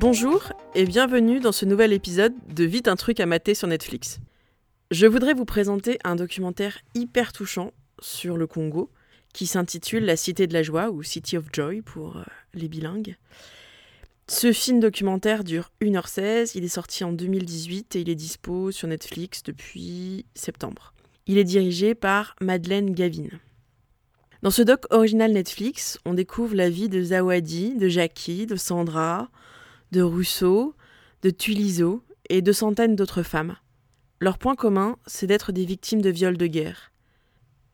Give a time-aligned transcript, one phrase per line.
[0.00, 4.20] Bonjour et bienvenue dans ce nouvel épisode de Vite un truc à mater sur Netflix.
[4.92, 8.92] Je voudrais vous présenter un documentaire hyper touchant sur le Congo
[9.34, 12.22] qui s'intitule La Cité de la Joie ou City of Joy pour euh,
[12.54, 13.16] les bilingues.
[14.28, 18.86] Ce film documentaire dure 1h16, il est sorti en 2018 et il est dispo sur
[18.86, 20.94] Netflix depuis septembre.
[21.26, 23.30] Il est dirigé par Madeleine Gavin.
[24.42, 29.28] Dans ce doc original Netflix, on découvre la vie de Zawadi, de Jackie, de Sandra,
[29.92, 30.74] de Rousseau,
[31.22, 33.56] de Tulizo et de centaines d'autres femmes.
[34.20, 36.92] Leur point commun, c'est d'être des victimes de viols de guerre.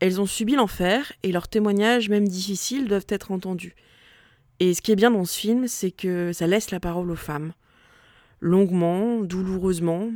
[0.00, 3.76] Elles ont subi l'enfer et leurs témoignages, même difficiles, doivent être entendus.
[4.58, 7.16] Et ce qui est bien dans ce film, c'est que ça laisse la parole aux
[7.16, 7.52] femmes.
[8.40, 10.10] Longuement, douloureusement.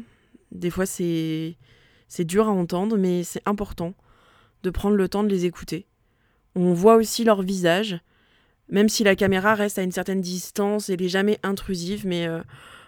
[0.50, 1.56] Des fois, c'est,
[2.08, 3.94] c'est dur à entendre, mais c'est important
[4.64, 5.86] de prendre le temps de les écouter.
[6.56, 8.00] On voit aussi leur visage,
[8.68, 12.40] même si la caméra reste à une certaine distance, elle n'est jamais intrusive, mais euh,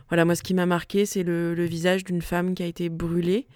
[0.08, 3.46] voilà, moi ce qui m'a marqué, c'est le, visage d'une femme qui a été brûlée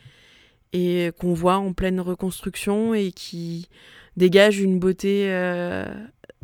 [0.73, 3.69] et qu'on voit en pleine reconstruction et qui
[4.17, 5.87] dégage une beauté euh,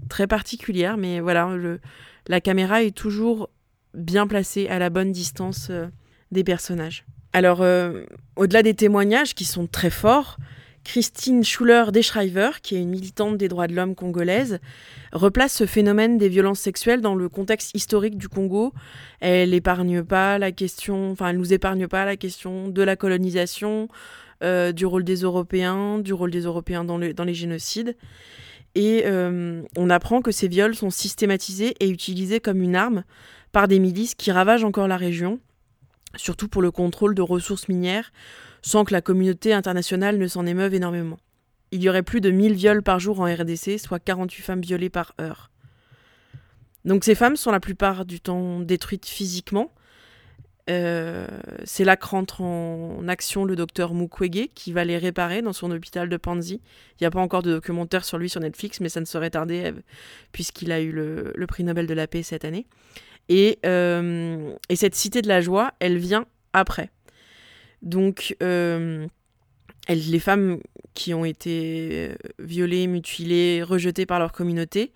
[0.09, 0.97] très particulière.
[0.97, 1.81] Mais voilà, le,
[2.27, 3.49] la caméra est toujours
[3.95, 5.87] bien placée à la bonne distance euh,
[6.33, 7.05] des personnages.
[7.35, 7.61] Alors,
[8.37, 10.39] au-delà des témoignages qui sont très forts,
[10.89, 14.59] Christine Schuller-Deschreiber, qui est une militante des droits de l'homme congolaise,
[15.13, 18.73] replace ce phénomène des violences sexuelles dans le contexte historique du Congo.
[19.21, 23.89] Elle épargne pas la question, enfin, elle nous épargne pas la question de la colonisation,
[24.43, 27.95] euh, du rôle des Européens, du rôle des Européens dans, dans les génocides.
[28.75, 33.05] Et euh, on apprend que ces viols sont systématisés et utilisés comme une arme
[33.53, 35.39] par des milices qui ravagent encore la région,
[36.17, 38.13] surtout pour le contrôle de ressources minières,
[38.63, 41.19] sans que la communauté internationale ne s'en émeuve énormément.
[41.71, 44.91] Il y aurait plus de 1000 viols par jour en RDC, soit 48 femmes violées
[44.91, 45.51] par heure.
[46.85, 49.71] Donc ces femmes sont la plupart du temps détruites physiquement.
[50.71, 51.27] Euh,
[51.65, 55.71] c'est là que rentre en action le docteur Mukwege qui va les réparer dans son
[55.71, 56.61] hôpital de Panzi.
[56.93, 59.31] Il n'y a pas encore de documentaire sur lui sur Netflix, mais ça ne serait
[59.31, 59.73] tardé euh,
[60.33, 62.67] puisqu'il a eu le, prix Nobel de la paix cette année.
[63.29, 66.91] Et, euh, et cette cité de la joie, elle vient après.
[67.83, 69.07] Donc, euh,
[69.89, 70.59] les femmes
[70.95, 74.93] qui ont été euh, violées, mutilées, rejetées par leur communauté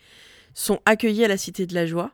[0.54, 2.12] sont accueillies à la Cité de la Joie.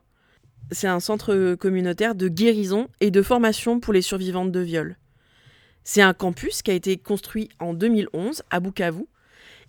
[0.71, 4.97] C'est un centre communautaire de guérison et de formation pour les survivantes de viol.
[5.83, 9.05] C'est un campus qui a été construit en 2011 à Bukavu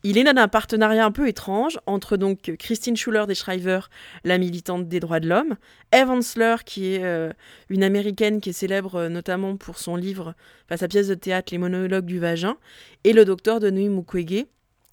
[0.03, 3.81] il est né d'un partenariat un peu étrange entre donc Christine Schuller des Shriver,
[4.25, 5.57] la militante des droits de l'homme,
[5.93, 7.33] Eve Ensler, qui est euh,
[7.69, 10.35] une américaine qui est célèbre euh, notamment pour son livre,
[10.65, 12.57] enfin, sa pièce de théâtre Les monologues du vagin,
[13.05, 14.47] et le docteur Denis Mukwege,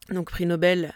[0.10, 0.94] donc prix Nobel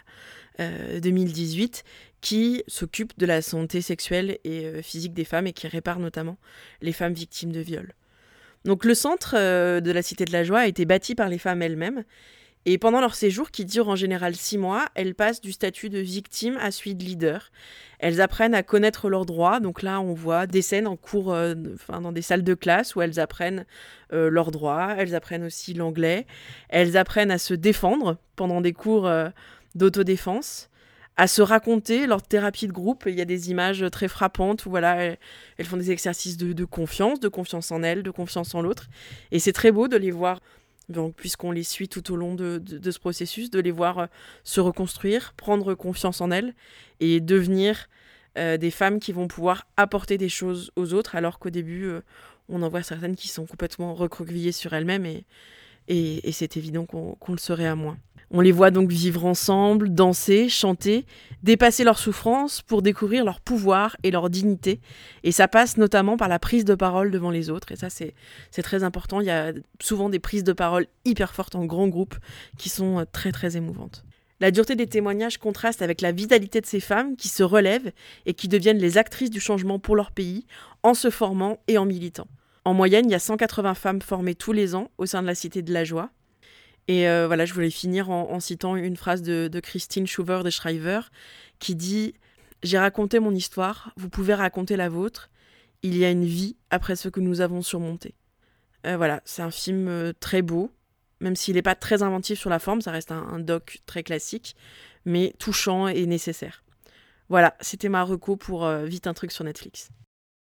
[0.58, 1.88] 2018, euh,
[2.20, 6.36] qui s'occupe de la santé sexuelle et physique des femmes et qui répare notamment
[6.82, 7.94] les femmes victimes de viol.
[8.64, 9.34] Donc le centre
[9.80, 12.04] de la Cité de la Joie a été bâti par les femmes elles-mêmes
[12.64, 15.98] et pendant leur séjour, qui dure en général six mois, elles passent du statut de
[15.98, 17.50] victime à celui de leader.
[17.98, 19.58] Elles apprennent à connaître leurs droits.
[19.58, 22.94] Donc là, on voit des scènes en cours, euh, enfin, dans des salles de classe
[22.94, 23.66] où elles apprennent
[24.12, 24.94] euh, leurs droits.
[24.96, 26.26] Elles apprennent aussi l'anglais.
[26.68, 29.28] Elles apprennent à se défendre pendant des cours euh,
[29.74, 30.68] d'autodéfense
[31.18, 33.04] à se raconter leur thérapie de groupe.
[33.06, 35.16] Il y a des images très frappantes où voilà,
[35.58, 38.88] elles, font des exercices de, de, confiance, de confiance en elles, de confiance en l'autre.
[39.30, 40.40] Et c'est très beau de les voir
[41.16, 44.06] puisqu'on les suit tout au long de, ce processus, de les voir euh,
[44.44, 46.54] se reconstruire, prendre confiance en elles
[47.00, 47.88] et devenir
[48.38, 52.00] euh, des femmes qui vont pouvoir apporter des choses aux autres, alors qu'au début, euh,
[52.48, 55.24] on en voit certaines qui sont complètement recroquevillées sur elles-mêmes et,
[55.88, 57.98] et, c'est évident qu'on le serait à moins.
[58.34, 61.04] On les voit donc vivre ensemble, danser, chanter,
[61.42, 64.80] dépasser leurs souffrances pour découvrir leur pouvoir et leur dignité.
[65.22, 67.72] Et ça passe notamment par la prise de parole devant les autres.
[67.72, 68.14] Et ça, c'est
[68.62, 69.20] très important.
[69.20, 69.52] Il y a
[69.82, 72.16] souvent des prises de parole hyper fortes en grand groupe
[72.56, 74.02] qui sont euh, très très émouvantes.
[74.40, 77.92] La dureté des témoignages contraste avec la vitalité de ces femmes qui se relèvent
[78.24, 80.46] et qui deviennent les actrices du changement pour leur pays
[80.82, 82.26] en se formant et en militant.
[82.64, 85.34] En moyenne, il y a 180 femmes formées tous les ans au sein de la
[85.34, 86.10] Cité de la Joie.
[86.92, 91.00] Et euh, voilà, je voulais finir en, citant une phrase de, Christine Schuver de Schreiber
[91.58, 92.12] qui dit
[92.62, 95.30] J'ai raconté mon histoire, vous pouvez raconter la vôtre.
[95.82, 98.14] Il y a une vie après ce que nous avons surmonté.
[98.86, 100.70] Euh, voilà, c'est un film euh, très beau,
[101.20, 104.54] même s'il n'est pas très inventif sur la forme, ça reste un, doc très classique,
[105.06, 106.62] mais touchant et nécessaire.
[107.30, 109.88] Voilà, c'était ma reco pour Vite un truc sur Netflix.